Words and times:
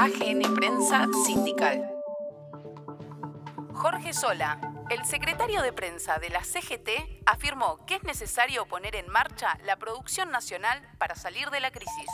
AGN 0.00 0.54
Prensa 0.54 1.06
Sindical. 1.26 1.86
Jorge 3.74 4.14
Sola, 4.14 4.58
el 4.88 5.04
secretario 5.04 5.60
de 5.60 5.74
prensa 5.74 6.18
de 6.18 6.30
la 6.30 6.42
CGT, 6.42 7.20
afirmó 7.26 7.84
que 7.86 7.96
es 7.96 8.04
necesario 8.04 8.64
poner 8.64 8.96
en 8.96 9.12
marcha 9.12 9.58
la 9.66 9.76
producción 9.76 10.30
nacional 10.30 10.80
para 10.96 11.16
salir 11.16 11.50
de 11.50 11.60
la 11.60 11.70
crisis. 11.70 12.06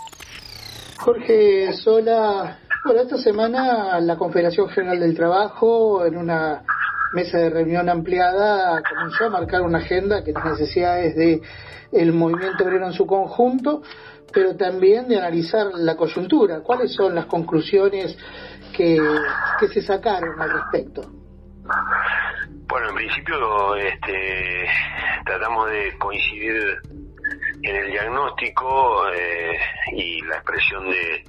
Jorge 0.98 1.72
Sola, 1.74 2.58
bueno, 2.84 3.02
esta 3.02 3.18
semana 3.18 4.00
la 4.00 4.16
Confederación 4.16 4.68
General 4.68 4.98
del 4.98 5.14
Trabajo, 5.14 6.04
en 6.04 6.16
una 6.16 6.64
mesa 7.12 7.38
de 7.38 7.50
reunión 7.50 7.88
ampliada, 7.88 8.82
comenzó 8.82 9.26
a 9.26 9.30
marcar 9.30 9.62
una 9.62 9.78
agenda 9.78 10.22
que 10.24 10.32
las 10.32 10.44
necesidades 10.44 11.16
de 11.16 11.40
el 11.92 12.12
movimiento 12.12 12.64
obrero 12.64 12.86
en 12.86 12.92
su 12.92 13.06
conjunto, 13.06 13.82
pero 14.32 14.56
también 14.56 15.08
de 15.08 15.18
analizar 15.18 15.68
la 15.74 15.96
coyuntura. 15.96 16.60
¿Cuáles 16.60 16.92
son 16.92 17.14
las 17.14 17.26
conclusiones 17.26 18.16
que, 18.76 19.00
que 19.60 19.68
se 19.68 19.82
sacaron 19.82 20.40
al 20.40 20.50
respecto? 20.52 21.02
Bueno, 22.68 22.90
en 22.90 22.94
principio 22.96 23.76
este, 23.76 24.66
tratamos 25.24 25.70
de 25.70 25.96
coincidir 25.98 26.78
en 27.62 27.76
el 27.76 27.90
diagnóstico 27.90 29.08
eh, 29.10 29.56
y 29.92 30.20
la 30.22 30.36
expresión 30.36 30.90
de, 30.90 31.24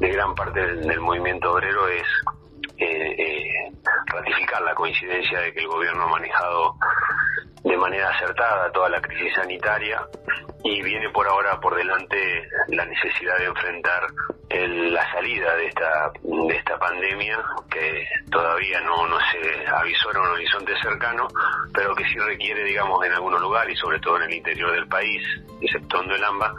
de 0.00 0.12
gran 0.12 0.34
parte 0.34 0.60
del, 0.60 0.86
del 0.86 1.00
movimiento 1.00 1.52
obrero 1.52 1.88
es 1.88 2.06
eh, 2.78 3.14
eh, 3.18 3.59
ratificar 4.10 4.62
la 4.62 4.74
coincidencia 4.74 5.40
de 5.40 5.52
que 5.52 5.60
el 5.60 5.68
gobierno 5.68 6.04
ha 6.04 6.08
manejado 6.08 6.76
de 7.62 7.76
manera 7.76 8.08
acertada 8.10 8.72
toda 8.72 8.88
la 8.88 9.00
crisis 9.00 9.34
sanitaria 9.34 10.00
y 10.64 10.82
viene 10.82 11.08
por 11.10 11.26
ahora 11.26 11.60
por 11.60 11.74
delante 11.74 12.48
la 12.68 12.84
necesidad 12.84 13.38
de 13.38 13.46
enfrentar 13.46 14.06
la 14.50 15.12
salida 15.12 15.54
de 15.54 15.66
esta 15.66 16.12
de 16.22 16.56
esta 16.56 16.78
pandemia 16.78 17.38
que 17.70 18.04
todavía 18.30 18.80
no, 18.80 19.06
no 19.06 19.16
se 19.30 19.66
avisó 19.68 20.10
en 20.10 20.18
un 20.18 20.26
horizonte 20.26 20.72
cercano 20.82 21.28
pero 21.72 21.94
que 21.94 22.04
sí 22.04 22.18
requiere 22.18 22.64
digamos 22.64 23.04
en 23.04 23.12
algunos 23.12 23.40
lugares 23.40 23.74
y 23.74 23.80
sobre 23.80 24.00
todo 24.00 24.16
en 24.16 24.24
el 24.24 24.34
interior 24.34 24.72
del 24.72 24.88
país 24.88 25.22
exceptuando 25.60 26.14
el 26.14 26.24
AMBA 26.24 26.54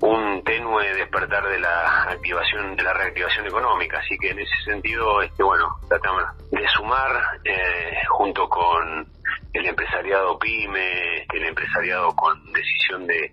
un 0.00 0.42
tenue 0.44 0.94
despertar 0.94 1.46
de 1.48 1.58
la 1.58 2.04
activación 2.04 2.74
de 2.76 2.82
la 2.82 2.94
reactivación 2.94 3.46
económica. 3.46 3.98
Así 3.98 4.16
que 4.18 4.30
en 4.30 4.40
ese 4.40 4.56
sentido 4.64 5.22
este 5.22 5.42
bueno 5.42 5.68
tratamos 5.88 6.24
de 6.50 6.68
sumar 6.68 7.10
eh, 7.44 7.92
junto 8.08 8.48
con 8.48 9.06
el 9.52 9.66
empresariado 9.66 10.38
pyme 10.38 11.26
el 11.32 11.44
empresariado 11.44 12.14
con 12.14 12.52
decisión 12.52 13.06
de, 13.06 13.32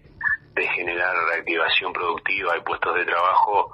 generar 0.75 1.15
reactivación 1.31 1.93
productiva 1.93 2.57
y 2.57 2.61
puestos 2.61 2.95
de 2.95 3.05
trabajo 3.05 3.71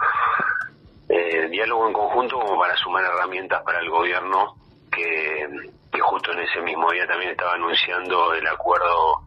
eh, 1.07 1.47
diálogo 1.49 1.87
en 1.87 1.93
conjunto 1.93 2.39
como 2.39 2.59
para 2.59 2.75
sumar 2.75 3.05
herramientas 3.05 3.63
para 3.63 3.79
el 3.79 3.89
gobierno 3.89 4.55
que, 4.91 5.47
que 5.91 6.01
justo 6.01 6.33
en 6.33 6.39
ese 6.39 6.61
mismo 6.61 6.91
día 6.91 7.07
también 7.07 7.31
estaba 7.31 7.53
anunciando 7.53 8.33
el 8.33 8.45
acuerdo 8.47 9.21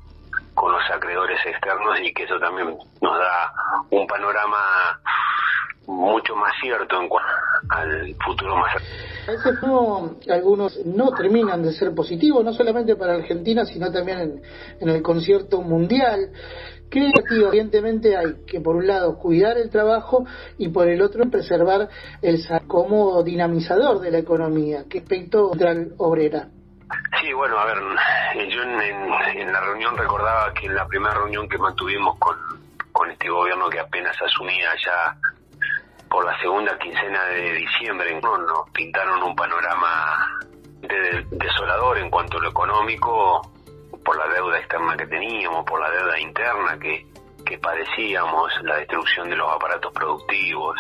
con 0.56 0.72
los 0.72 0.82
acreedores 0.90 1.38
externos 1.46 2.00
y 2.02 2.12
que 2.12 2.24
eso 2.24 2.40
también 2.40 2.76
nos 3.00 3.18
da 3.18 3.52
un 3.90 4.06
panorama 4.06 4.58
mucho 5.86 6.34
más 6.34 6.52
cierto 6.60 7.00
en 7.00 7.08
cuanto 7.08 7.30
al 7.68 8.14
futuro 8.24 8.56
más 8.56 8.72
veces 9.32 9.62
no, 9.62 10.16
algunos 10.30 10.84
no 10.86 11.10
terminan 11.12 11.62
de 11.62 11.72
ser 11.72 11.94
positivos, 11.94 12.44
no 12.44 12.52
solamente 12.52 12.96
para 12.96 13.14
Argentina, 13.14 13.64
sino 13.64 13.92
también 13.92 14.18
en, 14.18 14.42
en 14.80 14.88
el 14.88 15.02
concierto 15.02 15.62
mundial. 15.62 16.30
¿Qué 16.90 17.10
evidentemente 17.30 18.16
hay? 18.16 18.44
Que 18.46 18.60
por 18.60 18.76
un 18.76 18.86
lado 18.86 19.18
cuidar 19.18 19.58
el 19.58 19.70
trabajo 19.70 20.24
y 20.56 20.68
por 20.68 20.88
el 20.88 21.02
otro 21.02 21.28
preservar 21.30 21.88
el 22.22 22.38
como 22.66 23.22
dinamizador 23.22 24.00
de 24.00 24.12
la 24.12 24.18
economía. 24.18 24.84
¿Qué 24.88 24.98
aspecto 24.98 25.50
central 25.50 25.94
obrera? 25.98 26.48
Sí, 27.20 27.32
bueno, 27.32 27.58
a 27.58 27.64
ver, 27.64 27.78
yo 28.48 28.62
en, 28.62 28.80
en, 28.80 29.52
la 29.52 29.60
reunión 29.60 29.96
recordaba 29.96 30.52
que 30.54 30.66
en 30.66 30.74
la 30.74 30.86
primera 30.86 31.14
reunión 31.14 31.48
que 31.48 31.58
mantuvimos 31.58 32.16
con, 32.18 32.36
con 32.92 33.10
este 33.10 33.28
gobierno 33.28 33.68
que 33.68 33.80
apenas 33.80 34.16
asumía 34.22 34.70
ya 34.84 35.16
por 36.08 36.24
la 36.24 36.38
segunda 36.40 36.78
quincena 36.78 37.24
de 37.24 37.52
diciembre, 37.54 38.20
¿no? 38.22 38.38
nos 38.38 38.70
pintaron 38.70 39.22
un 39.22 39.34
panorama 39.34 40.38
de, 40.80 41.26
desolador 41.30 41.98
en 41.98 42.10
cuanto 42.10 42.38
a 42.38 42.42
lo 42.42 42.50
económico, 42.50 43.52
por 44.04 44.16
la 44.16 44.32
deuda 44.32 44.58
externa 44.58 44.96
que 44.96 45.06
teníamos, 45.06 45.64
por 45.64 45.80
la 45.80 45.90
deuda 45.90 46.20
interna 46.20 46.78
que, 46.78 47.04
que 47.44 47.58
padecíamos, 47.58 48.52
la 48.62 48.76
destrucción 48.76 49.28
de 49.28 49.36
los 49.36 49.50
aparatos 49.50 49.92
productivos, 49.92 50.76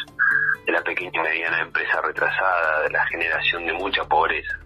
de 0.64 0.72
la 0.72 0.82
pequeña 0.82 1.20
y 1.20 1.22
mediana 1.22 1.60
empresa 1.62 2.00
retrasada, 2.00 2.82
de 2.82 2.90
la 2.90 3.04
generación 3.06 3.66
de 3.66 3.72
mucha 3.72 4.04
pobreza 4.04 4.65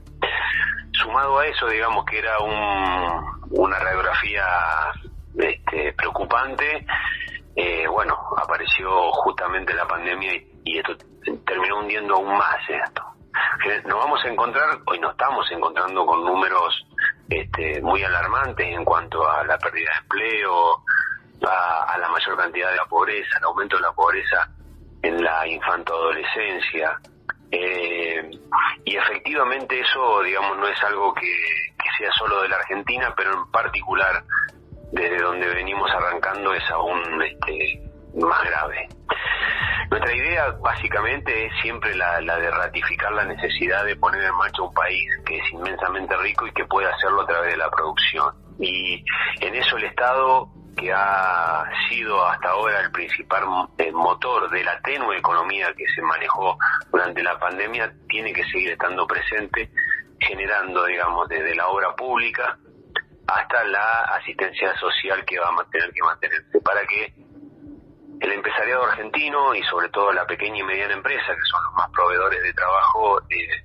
sumado 1.03 1.39
a 1.39 1.47
eso, 1.47 1.67
digamos 1.69 2.05
que 2.05 2.19
era 2.19 2.39
un, 2.39 3.41
una 3.51 3.79
radiografía 3.79 4.45
este, 5.39 5.93
preocupante, 5.95 6.87
eh, 7.57 7.87
bueno, 7.89 8.17
apareció 8.37 9.11
justamente 9.13 9.75
la 9.75 9.87
pandemia 9.87 10.35
y, 10.65 10.79
esto 10.79 10.97
terminó 11.45 11.81
hundiendo 11.81 12.15
aún 12.15 12.37
más 12.37 12.59
esto. 12.69 13.03
Nos 13.87 13.99
vamos 13.99 14.25
a 14.25 14.29
encontrar, 14.29 14.79
hoy 14.87 14.99
nos 14.99 15.13
estamos 15.13 15.51
encontrando 15.51 16.05
con 16.07 16.25
números 16.25 16.87
este, 17.29 17.81
muy 17.83 18.03
alarmantes 18.03 18.67
en 18.67 18.85
cuanto 18.85 19.29
a 19.29 19.45
la 19.45 19.59
pérdida 19.59 19.91
de 19.91 19.99
empleo, 20.03 20.83
a, 21.47 21.93
a 21.93 21.99
la 21.99 22.09
mayor 22.09 22.37
cantidad 22.37 22.71
de 22.71 22.77
la 22.77 22.85
pobreza, 22.87 23.39
el 23.39 23.45
aumento 23.45 23.77
de 23.77 23.83
la 23.83 23.93
pobreza 23.93 24.49
en 25.03 25.23
la 25.23 25.47
infantoadolescencia, 25.47 26.99
eh, 27.53 28.31
y 28.85 28.97
efectivamente 28.97 29.81
eso, 29.81 30.23
digamos, 30.23 30.57
no 30.59 30.69
es 30.69 30.83
algo 30.85 31.13
que, 31.15 31.31
sea 31.99 32.11
solo 32.19 32.41
de 32.43 32.49
la 32.49 32.57
Argentina, 32.57 33.13
pero 33.15 33.33
en 33.35 33.51
particular 33.51 34.25
desde 34.93 35.19
donde 35.19 35.47
venimos 35.49 35.91
arrancando 35.91 36.55
es 36.55 36.71
aún 36.71 37.03
este, 37.23 37.83
más 38.15 38.43
grave. 38.45 38.89
Nuestra 39.91 40.15
idea 40.15 40.51
básicamente 40.63 41.47
es 41.47 41.53
siempre 41.61 41.95
la, 41.97 42.21
la, 42.21 42.39
de 42.39 42.51
ratificar 42.51 43.13
la 43.13 43.25
necesidad 43.25 43.85
de 43.85 43.97
poner 43.97 44.23
en 44.23 44.35
marcha 44.37 44.63
un 44.63 44.73
país 44.73 45.03
que 45.27 45.37
es 45.37 45.53
inmensamente 45.53 46.17
rico 46.17 46.47
y 46.47 46.53
que 46.53 46.65
puede 46.65 46.89
hacerlo 46.89 47.23
a 47.23 47.27
través 47.27 47.51
de 47.51 47.57
la 47.59 47.71
producción. 47.71 48.33
Y 48.59 49.05
en 49.41 49.55
eso 49.55 49.77
el 49.77 49.85
Estado 49.85 50.49
que 50.77 50.93
ha 50.93 51.65
sido 51.89 52.25
hasta 52.27 52.51
ahora 52.51 52.81
el 52.81 52.91
principal 52.91 53.45
eh, 53.79 53.93
motor 53.93 54.51
de 54.51 54.65
la 54.65 54.81
tenue 54.81 55.19
economía 55.19 55.73
que 55.77 55.85
se 55.95 56.03
manejó 56.03 56.57
durante 56.91 57.23
la 57.23 57.39
pandemia, 57.39 57.93
tiene 58.09 58.33
que 58.33 58.45
seguir 58.45 58.73
estando 58.73 59.07
presente, 59.07 59.71
generando, 60.19 60.85
digamos, 60.87 61.29
desde 61.29 61.55
la 61.55 61.69
obra 61.69 61.95
pública 61.95 62.57
hasta 63.27 63.65
la 63.65 64.03
asistencia 64.17 64.75
social 64.77 65.25
que 65.25 65.39
va 65.39 65.49
a 65.49 65.71
tener 65.71 65.93
que 65.93 66.03
mantenerse 66.03 66.61
para 66.61 66.85
que 66.87 67.15
el 68.21 68.33
empresariado 68.33 68.85
argentino 68.85 69.55
y 69.55 69.63
sobre 69.65 69.89
todo 69.89 70.13
la 70.13 70.27
pequeña 70.27 70.59
y 70.59 70.63
mediana 70.63 70.95
empresa, 70.95 71.35
que 71.35 71.51
son 71.51 71.65
los 71.65 71.75
más 71.75 71.91
proveedores 71.91 72.43
de 72.43 72.53
trabajo, 72.53 73.21
eh, 73.31 73.65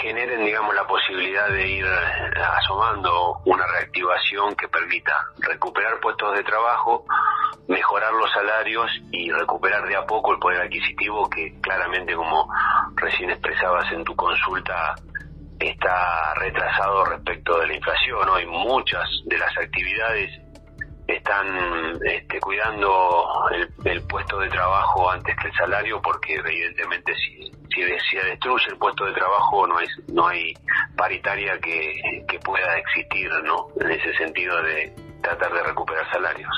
generen, 0.00 0.44
digamos, 0.44 0.74
la 0.74 0.86
posibilidad 0.86 1.48
de 1.48 1.68
ir 1.68 1.84
eh, 1.84 2.40
asomando 2.58 3.40
una 3.44 3.66
reactivación 3.66 4.54
que 4.54 4.68
permita 4.68 5.12
recuperar 5.38 5.98
puestos 6.00 6.36
de 6.36 6.44
trabajo, 6.44 7.04
mejorar 7.68 8.12
los 8.12 8.30
salarios 8.32 8.90
y 9.10 9.30
recuperar 9.30 9.86
de 9.88 9.96
a 9.96 10.06
poco 10.06 10.32
el 10.32 10.38
poder 10.38 10.62
adquisitivo 10.62 11.28
que 11.28 11.60
claramente, 11.60 12.14
como 12.14 12.48
recién 12.94 13.30
expresabas 13.30 13.90
en 13.92 14.04
tu 14.04 14.14
consulta, 14.14 14.94
está 15.58 16.34
retrasado 16.34 17.04
respecto 17.04 17.58
de 17.58 17.66
la 17.68 17.74
inflación. 17.74 18.28
Hoy 18.28 18.46
muchas 18.46 19.08
de 19.26 19.38
las 19.38 19.56
actividades 19.56 20.30
están 21.16 21.98
este, 22.04 22.40
cuidando 22.40 23.26
el, 23.52 23.68
el, 23.84 24.02
puesto 24.02 24.38
de 24.38 24.48
trabajo 24.48 25.10
antes 25.10 25.34
que 25.40 25.48
el 25.48 25.54
salario 25.54 26.00
porque 26.02 26.34
evidentemente 26.34 27.12
si, 27.14 27.50
si, 27.74 27.82
si 27.82 28.16
destruye 28.16 28.66
el 28.70 28.78
puesto 28.78 29.04
de 29.04 29.12
trabajo 29.12 29.66
no 29.66 29.78
hay, 29.78 29.86
no 30.08 30.26
hay 30.28 30.54
paritaria 30.96 31.58
que, 31.58 32.24
que 32.28 32.38
pueda 32.40 32.76
existir 32.78 33.30
no 33.44 33.68
en 33.80 33.90
ese 33.90 34.14
sentido 34.14 34.62
de 34.62 34.94
tratar 35.22 35.52
de 35.52 35.62
recuperar 35.62 36.10
salarios. 36.12 36.50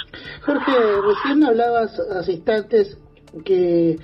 Jorge, 0.45 0.73
recién 1.03 1.45
hablabas 1.45 1.99
hace 2.17 2.33
que 3.45 3.99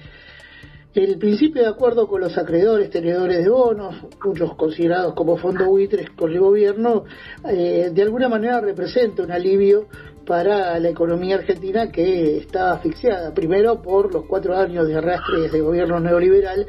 el 0.94 1.18
principio 1.18 1.62
de 1.62 1.68
acuerdo 1.68 2.08
con 2.08 2.20
los 2.20 2.36
acreedores, 2.36 2.90
tenedores 2.90 3.44
de 3.44 3.48
bonos, 3.48 3.94
muchos 4.24 4.54
considerados 4.56 5.14
como 5.14 5.36
fondos 5.36 5.68
buitres 5.68 6.10
con 6.10 6.32
el 6.32 6.40
gobierno, 6.40 7.04
eh, 7.48 7.90
de 7.92 8.02
alguna 8.02 8.28
manera 8.28 8.60
representa 8.60 9.22
un 9.22 9.30
alivio 9.30 9.86
para 10.26 10.78
la 10.78 10.88
economía 10.88 11.36
argentina 11.36 11.90
que 11.90 12.38
está 12.38 12.72
asfixiada, 12.72 13.32
primero 13.32 13.80
por 13.82 14.12
los 14.12 14.26
cuatro 14.26 14.56
años 14.56 14.86
de 14.86 14.96
arrastre 14.96 15.48
de 15.48 15.60
gobierno 15.60 16.00
neoliberal 16.00 16.66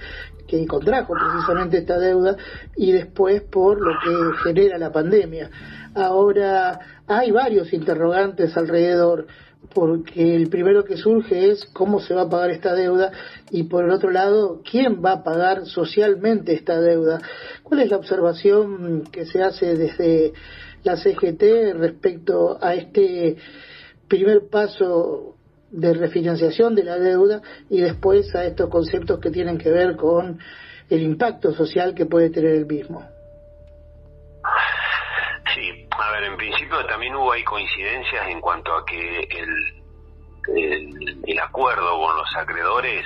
que 0.47 0.67
contrajo 0.67 1.13
precisamente 1.13 1.77
esta 1.77 1.97
deuda 1.97 2.35
y 2.75 2.91
después 2.91 3.41
por 3.41 3.79
lo 3.79 3.93
que 4.03 4.43
genera 4.43 4.77
la 4.77 4.91
pandemia. 4.91 5.49
Ahora 5.95 6.79
hay 7.07 7.31
varios 7.31 7.71
interrogantes 7.73 8.55
alrededor. 8.57 9.27
Porque 9.73 10.35
el 10.35 10.49
primero 10.49 10.83
que 10.83 10.97
surge 10.97 11.51
es 11.51 11.65
cómo 11.65 11.99
se 11.99 12.13
va 12.13 12.23
a 12.23 12.29
pagar 12.29 12.51
esta 12.51 12.73
deuda 12.73 13.11
y 13.49 13.63
por 13.63 13.85
el 13.85 13.91
otro 13.91 14.11
lado, 14.11 14.61
quién 14.69 15.03
va 15.03 15.13
a 15.13 15.23
pagar 15.23 15.65
socialmente 15.65 16.53
esta 16.53 16.79
deuda. 16.79 17.21
¿Cuál 17.63 17.81
es 17.81 17.91
la 17.91 17.97
observación 17.97 19.03
que 19.11 19.25
se 19.25 19.41
hace 19.41 19.75
desde 19.75 20.33
la 20.83 20.97
CGT 20.97 21.75
respecto 21.75 22.57
a 22.61 22.73
este 22.75 23.37
primer 24.07 24.49
paso 24.49 25.35
de 25.69 25.93
refinanciación 25.93 26.75
de 26.75 26.83
la 26.83 26.99
deuda 26.99 27.41
y 27.69 27.79
después 27.79 28.33
a 28.35 28.45
estos 28.45 28.69
conceptos 28.69 29.19
que 29.19 29.31
tienen 29.31 29.57
que 29.57 29.71
ver 29.71 29.95
con 29.95 30.39
el 30.89 31.01
impacto 31.01 31.53
social 31.53 31.95
que 31.95 32.05
puede 32.05 32.29
tener 32.29 32.55
el 32.55 32.65
mismo? 32.65 33.05
A 36.01 36.11
ver, 36.13 36.23
en 36.23 36.35
principio 36.35 36.83
también 36.87 37.15
hubo 37.15 37.31
ahí 37.31 37.43
coincidencias 37.43 38.27
en 38.27 38.41
cuanto 38.41 38.73
a 38.75 38.83
que 38.83 39.19
el, 39.19 39.83
el, 41.27 41.39
acuerdo 41.39 41.99
con 41.99 42.17
los 42.17 42.35
acreedores 42.35 43.05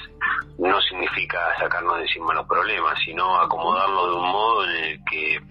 no 0.58 0.80
significa 0.80 1.38
sacarnos 1.60 1.98
de 1.98 2.04
encima 2.04 2.34
los 2.34 2.48
problemas, 2.48 2.98
sino 3.04 3.38
acomodarlo 3.42 4.08
de 4.08 4.16
un 4.16 4.32
modo 4.32 4.64
en 4.64 4.84
el 4.86 5.00
que 5.12 5.42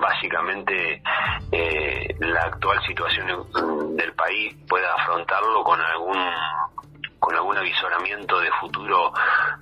básicamente 0.00 1.02
eh, 1.52 2.16
la 2.20 2.44
actual 2.44 2.80
situación 2.86 3.96
del 3.96 4.12
país 4.14 4.56
pueda 4.66 4.90
afrontarlo 4.94 5.62
con 5.62 5.78
algún 5.78 6.18
con 7.24 7.34
algún 7.34 7.56
avisoramiento 7.56 8.38
de 8.38 8.50
futuro 8.60 9.10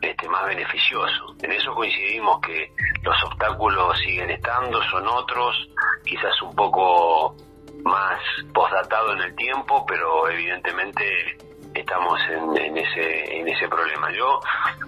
este, 0.00 0.28
más 0.28 0.44
beneficioso. 0.46 1.36
En 1.42 1.52
eso 1.52 1.72
coincidimos 1.72 2.40
que 2.40 2.72
los 3.02 3.22
obstáculos 3.22 3.96
siguen 4.00 4.30
estando, 4.30 4.82
son 4.90 5.06
otros, 5.06 5.68
quizás 6.04 6.40
un 6.43 6.54
poco 6.54 7.37
más 7.84 8.20
postdatado 8.52 9.12
en 9.14 9.20
el 9.20 9.34
tiempo, 9.34 9.84
pero 9.87 10.28
evidentemente 10.31 11.04
estamos 11.75 12.20
en, 12.28 12.76
ese 12.76 13.38
en 13.38 13.49
ese 13.49 13.69
problema. 13.69 14.10
Yo 14.12 14.40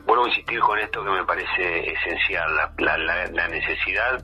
vuelvo 0.07 0.25
a 0.25 0.29
insistir 0.29 0.61
con 0.61 0.79
esto 0.79 1.03
que 1.03 1.11
me 1.11 1.25
parece 1.25 1.93
esencial, 1.93 2.55
la, 2.79 2.99
la, 2.99 3.49
necesidad 3.49 4.23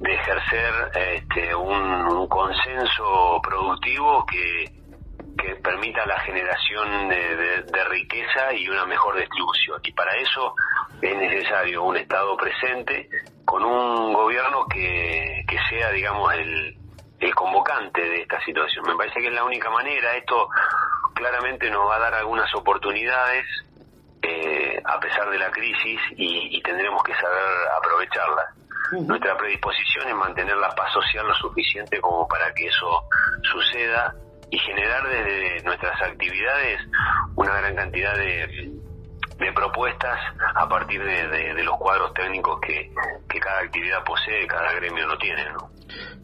de 0.00 0.14
ejercer 0.14 0.72
este, 0.94 1.54
un, 1.54 2.28
consenso 2.28 3.40
productivo 3.42 4.24
que, 4.26 4.74
permita 5.62 6.04
la 6.06 6.18
generación 6.20 7.08
de, 7.08 7.62
de, 7.62 7.84
riqueza 7.84 8.52
y 8.52 8.68
una 8.68 8.84
mejor 8.84 9.16
distribución. 9.16 9.80
Y 9.84 9.92
para 9.92 10.12
eso 10.16 10.54
es 11.00 11.16
necesario 11.16 11.84
un 11.84 11.96
Estado 11.96 12.36
presente 12.36 13.08
con 13.46 13.64
un 13.64 14.12
gobierno 14.12 14.66
que, 14.66 15.44
que 15.48 15.56
sea, 15.70 15.90
digamos, 15.92 16.34
el, 16.34 16.76
el 17.20 17.34
convocante 17.34 18.02
de 18.02 18.22
esta 18.22 18.38
situación. 18.44 18.84
Me 18.86 18.96
parece 18.96 19.20
que 19.20 19.28
es 19.28 19.32
la 19.32 19.44
única 19.44 19.70
manera. 19.70 20.14
Esto 20.16 20.48
claramente 21.14 21.70
nos 21.70 21.88
va 21.88 21.96
a 21.96 22.00
dar 22.00 22.14
algunas 22.14 22.52
oportunidades 22.54 23.46
eh, 24.22 24.82
a 24.84 24.98
pesar 24.98 25.30
de 25.30 25.38
la 25.38 25.50
crisis 25.50 26.00
y, 26.16 26.60
tendremos 26.62 27.02
que 27.04 27.14
saber 27.14 27.42
aprovecharlas. 27.78 28.46
Nuestra 29.06 29.36
predisposición 29.36 30.08
es 30.08 30.14
mantener 30.14 30.56
la 30.56 30.70
paz 30.70 30.92
social 30.92 31.26
lo 31.26 31.34
suficiente 31.34 32.00
como 32.00 32.26
para 32.26 32.52
que 32.52 32.66
eso 32.66 33.04
suceda 33.42 34.14
y 34.50 34.58
generar 34.58 35.06
desde 35.08 35.62
nuestras 35.64 36.00
actividades 36.02 36.80
una 37.36 37.56
gran 37.60 37.76
cantidad 37.76 38.16
de, 38.16 38.70
de 39.38 39.52
propuestas 39.52 40.18
a 40.54 40.68
partir 40.68 41.02
de, 41.02 41.62
los 41.62 41.76
cuadros 41.78 42.12
técnicos 42.14 42.58
que, 42.60 42.90
que, 43.28 43.38
cada 43.38 43.60
actividad 43.60 44.02
posee, 44.04 44.46
cada 44.46 44.72
gremio 44.74 45.06
no 45.06 45.18
tiene. 45.18 45.44
¿no? 45.52 45.70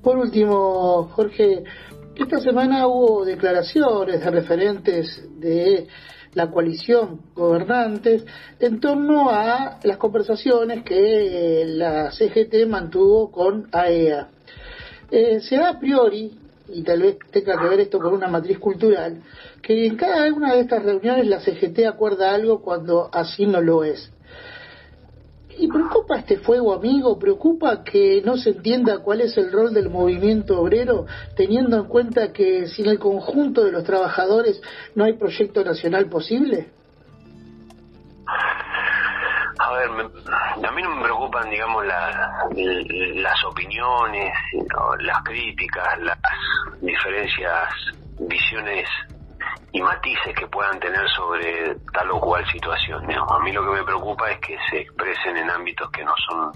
Por 0.02 0.16
último, 0.16 1.10
Jorge, 1.14 1.64
esta 2.14 2.40
semana 2.40 2.86
hubo 2.86 3.24
declaraciones 3.24 4.20
de 4.20 4.30
referentes 4.30 5.40
de 5.40 5.88
la 6.34 6.50
coalición 6.50 7.20
gobernantes 7.34 8.24
en 8.58 8.80
torno 8.80 9.30
a 9.30 9.78
las 9.82 9.96
conversaciones 9.98 10.82
que 10.82 11.64
la 11.66 12.10
CGT 12.10 12.66
mantuvo 12.68 13.30
con 13.30 13.68
AEA. 13.70 14.28
E 15.10 15.36
eh, 15.36 15.40
se 15.40 15.56
da 15.56 15.70
a 15.70 15.78
priori, 15.78 16.38
y 16.68 16.82
tal 16.82 17.02
vez 17.02 17.18
tenga 17.30 17.58
que 17.60 17.68
ver 17.68 17.80
esto 17.80 17.98
con 17.98 18.14
una 18.14 18.28
matriz 18.28 18.58
cultural, 18.58 19.22
que 19.62 19.86
en 19.86 19.96
cada 19.96 20.32
una 20.32 20.54
de 20.54 20.60
estas 20.60 20.82
reuniones 20.82 21.26
la 21.26 21.40
CGT 21.40 21.86
acuerda 21.86 22.34
algo 22.34 22.62
cuando 22.62 23.08
así 23.12 23.46
no 23.46 23.60
lo 23.60 23.84
es. 23.84 24.10
¿Y 25.58 25.68
preocupa 25.68 26.18
este 26.18 26.38
fuego 26.38 26.72
amigo? 26.72 27.18
¿Preocupa 27.18 27.84
que 27.84 28.22
no 28.24 28.36
se 28.36 28.50
entienda 28.50 28.98
cuál 28.98 29.20
es 29.20 29.36
el 29.36 29.52
rol 29.52 29.74
del 29.74 29.90
movimiento 29.90 30.58
obrero, 30.58 31.06
teniendo 31.36 31.76
en 31.76 31.84
cuenta 31.84 32.32
que 32.32 32.66
sin 32.68 32.86
el 32.86 32.98
conjunto 32.98 33.62
de 33.62 33.72
los 33.72 33.84
trabajadores 33.84 34.60
no 34.94 35.04
hay 35.04 35.12
proyecto 35.14 35.62
nacional 35.62 36.08
posible? 36.08 36.70
A 39.72 39.78
ver, 39.78 39.90
a 39.90 40.70
mí 40.72 40.82
no 40.82 40.96
me 40.96 41.02
preocupan, 41.02 41.48
digamos, 41.48 41.84
las 41.86 43.44
opiniones, 43.44 44.32
las 45.00 45.22
críticas, 45.22 45.98
las 46.00 46.18
diferencias, 46.80 47.68
visiones 48.18 48.86
y 49.72 49.80
matices 49.80 50.34
que 50.34 50.46
puedan 50.48 50.78
tener 50.78 51.08
sobre 51.16 51.74
tal 51.90 52.10
o 52.10 52.20
cual 52.20 52.44
situación. 52.52 53.02
A 53.10 53.38
mí 53.38 53.52
lo 53.52 53.64
que 53.64 53.80
me 53.80 53.84
preocupa 53.84 54.30
es 54.30 54.38
que 54.40 54.58
se 54.70 54.80
expresen 54.80 55.38
en 55.38 55.50
ámbitos 55.50 55.90
que 55.90 56.04
no 56.04 56.12
son 56.28 56.52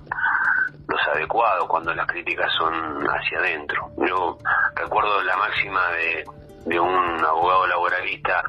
los 0.86 1.00
adecuados 1.14 1.66
cuando 1.68 1.94
las 1.94 2.06
críticas 2.06 2.52
son 2.58 3.06
hacia 3.08 3.38
adentro. 3.38 3.90
Yo 3.96 4.36
recuerdo 4.74 5.22
la 5.22 5.36
máxima 5.38 5.88
de, 5.92 6.24
de 6.66 6.78
un 6.78 7.24
abogado 7.24 7.66
laboralista 7.66 8.42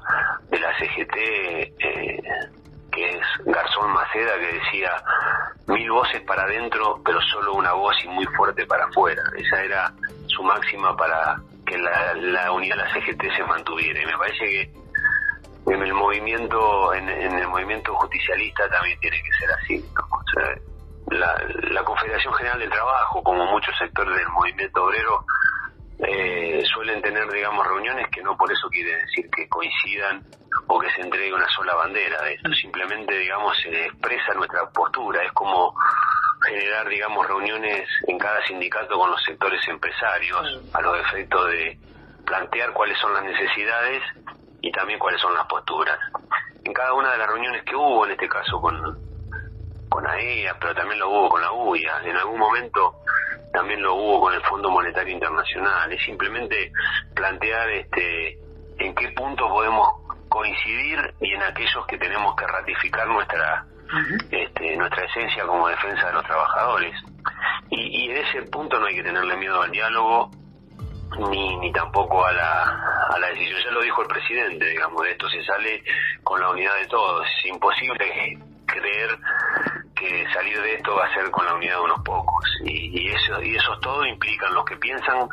de 0.50 0.60
la 0.60 0.78
CGT, 0.78 1.16
eh, 1.16 2.22
que 2.98 3.10
es 3.10 3.46
Garzón 3.46 3.92
Maceda, 3.94 4.40
que 4.40 4.60
decía 4.60 4.92
mil 5.68 5.92
voces 5.92 6.22
para 6.22 6.44
adentro, 6.44 7.00
pero 7.06 7.22
solo 7.22 7.54
una 7.54 7.74
voz 7.74 7.96
y 8.04 8.08
muy 8.08 8.26
fuerte 8.36 8.66
para 8.66 8.86
afuera. 8.86 9.22
Esa 9.38 9.64
era 9.64 9.94
su 10.26 10.42
máxima 10.42 10.96
para 10.98 11.40
que 11.66 11.78
la, 11.78 12.52
unidad 12.52 12.78
de 12.78 12.84
la 12.84 12.94
CGT 12.94 13.22
se 13.36 13.44
mantuviera. 13.44 14.02
Y 14.02 14.06
me 14.06 14.18
parece 14.18 14.46
que 14.46 15.74
en 15.74 15.84
el 15.84 15.94
movimiento 15.94 16.94
en, 16.94 17.08
el 17.10 17.48
movimiento 17.48 17.94
justicialista 17.96 18.68
también 18.70 19.00
tiene 19.00 19.22
que 19.22 19.32
ser 19.34 19.52
así. 19.52 19.86
la, 21.12 21.84
Confederación 21.84 22.34
General 22.34 22.60
del 22.60 22.70
Trabajo, 22.70 23.24
como 23.24 23.46
muchos 23.46 23.78
sectores 23.78 24.16
del 24.18 24.28
movimiento 24.30 24.84
obrero, 24.84 25.24
eh, 26.00 26.62
suelen 26.74 27.02
tener, 27.02 27.30
digamos, 27.32 27.66
reuniones 27.66 28.08
que 28.12 28.22
no 28.22 28.36
por 28.36 28.52
eso 28.52 28.68
quiere 28.70 28.98
decir 28.98 29.30
que 29.36 29.48
coincidan 29.48 30.26
o 30.68 30.80
que 30.80 30.90
se 30.92 31.02
entregue 31.02 31.34
una 31.34 31.48
sola 31.50 31.76
bandera 31.76 32.22
de 32.24 32.34
esto. 32.34 32.54
Simplemente, 32.54 33.18
digamos, 33.18 33.58
se 33.58 33.86
expresa 33.86 34.34
nuestra 34.34 34.70
postura. 34.70 35.24
Es 35.24 35.32
como 35.32 35.74
generar, 36.46 36.88
digamos, 36.88 37.28
reuniones 37.28 37.88
en 38.08 38.18
cada 38.18 38.46
sindicato 38.46 38.98
con 38.98 39.10
los 39.10 39.24
sectores 39.24 39.66
empresarios 39.68 40.62
a 40.74 40.82
los 40.82 41.00
efectos 41.00 41.50
de 41.50 41.78
plantear 42.26 42.74
cuáles 42.74 42.98
son 43.00 43.14
las 43.14 43.24
necesidades 43.24 44.04
y 44.62 44.72
también 44.72 45.00
cuáles 45.00 45.22
son 45.22 45.34
las 45.34 45.46
posturas. 45.48 45.98
En 46.64 46.74
cada 46.74 46.94
una 46.94 47.12
de 47.12 47.18
las 47.18 47.28
reuniones 47.28 47.64
que 47.64 47.76
hubo, 47.76 48.06
en 48.06 48.12
este 48.12 48.28
caso 48.28 48.60
con, 48.60 49.00
con 49.90 50.06
AEA, 50.06 50.58
pero 50.60 50.76
también 50.76 51.00
lo 51.00 51.10
hubo 51.10 51.30
con 51.30 51.42
la 51.42 51.52
UIA, 51.54 52.02
en 52.04 52.18
algún 52.18 52.40
momento 52.40 52.96
también 53.54 53.82
lo 53.82 53.96
hubo 53.96 54.22
con 54.22 54.34
el 54.34 54.42
Fondo 54.44 54.70
Monetario 54.70 55.14
Internacional, 55.14 55.92
es 55.92 56.04
simplemente 56.04 56.72
plantear 57.16 57.70
este 57.70 58.38
en 58.78 58.94
qué 58.94 59.08
puntos 59.10 59.50
podemos 59.50 59.97
aquellos 61.58 61.88
que 61.88 61.98
tenemos 61.98 62.36
que 62.36 62.46
ratificar 62.46 63.08
nuestra 63.08 63.66
este, 64.30 64.76
nuestra 64.76 65.06
esencia 65.06 65.46
como 65.46 65.68
defensa 65.68 66.08
de 66.08 66.14
los 66.14 66.24
trabajadores. 66.26 66.94
Y, 67.70 68.04
y 68.04 68.12
en 68.12 68.18
ese 68.18 68.42
punto 68.44 68.80
no 68.80 68.86
hay 68.86 68.96
que 68.96 69.04
tenerle 69.04 69.36
miedo 69.38 69.62
al 69.62 69.72
diálogo 69.72 70.30
ni, 71.30 71.58
ni 71.58 71.72
tampoco 71.72 72.26
a 72.26 72.32
la, 72.32 72.64
a 73.10 73.20
la 73.20 73.28
decisión. 73.28 73.60
Ya 73.64 73.72
lo 73.72 73.82
dijo 73.82 74.02
el 74.02 74.08
presidente, 74.08 74.66
digamos, 74.66 75.02
de 75.04 75.12
esto 75.12 75.30
se 75.30 75.44
sale 75.44 75.84
con 76.24 76.40
la 76.40 76.50
unidad 76.50 76.76
de 76.76 76.88
todos. 76.88 77.26
Es 77.26 77.46
imposible 77.46 78.38
creer 78.66 79.18
que 79.96 80.28
salir 80.32 80.62
de 80.62 80.76
esto 80.76 80.96
va 80.96 81.06
a 81.06 81.14
ser 81.14 81.32
con 81.32 81.46
la 81.46 81.56
unidad 81.56 81.76
de 81.76 81.82
unos 81.82 82.02
pocos. 82.04 82.44
Y, 82.66 83.02
y 83.02 83.08
eso 83.08 83.42
y 83.42 83.56
esos 83.56 83.80
todos 83.80 84.06
implican 84.06 84.54
los 84.54 84.66
que 84.66 84.76
piensan 84.78 85.28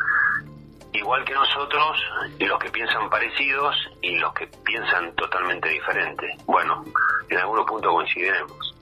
igual 0.94 1.24
que 1.24 1.34
nosotros, 1.34 1.98
los 2.38 2.58
que 2.58 2.70
piensan 2.70 3.10
parecidos 3.10 3.74
y 4.00 4.16
los 4.16 4.32
que 4.32 4.46
piensan 4.64 5.14
totalmente 5.16 5.68
diferente. 5.68 6.36
Bueno, 6.46 6.84
en 7.28 7.38
algunos 7.38 7.66
puntos 7.66 7.92
coincidiremos. 7.92 8.74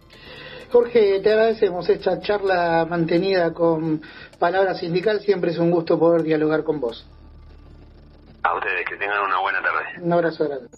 Jorge, 0.71 1.21
te 1.21 1.33
agradecemos 1.33 1.89
esta 1.89 2.21
charla 2.21 2.87
mantenida 2.89 3.53
con 3.53 4.01
Palabra 4.39 4.75
Sindical. 4.75 5.21
Siempre 5.21 5.51
es 5.51 5.59
un 5.59 5.71
gusto 5.71 5.99
poder 5.99 6.23
dialogar 6.23 6.65
con 6.65 6.81
vos. 6.81 7.07
A 8.43 8.55
ustedes, 8.55 8.87
que 8.89 8.97
tengan 8.97 9.23
una 9.23 9.39
buena 9.41 9.63
tarde. 9.63 9.85
Un 10.01 10.13
abrazo 10.13 10.49
grande. 10.49 10.69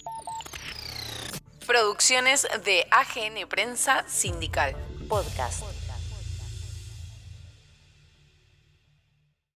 Producciones 1.67 2.47
de 2.65 2.87
AGN 2.91 3.49
Prensa 3.49 4.05
Sindical. 4.07 4.75
Podcast. 5.09 5.84